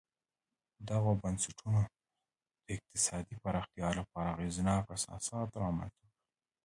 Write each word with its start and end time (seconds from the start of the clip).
دغو 0.89 1.11
بنسټونو 1.21 1.81
د 2.63 2.65
اقتصادي 2.75 3.35
پراختیا 3.43 3.89
لپاره 3.99 4.29
اغېزناک 4.35 4.83
اساسات 4.97 5.49
رامنځته 5.63 6.03
کړل 6.11 6.19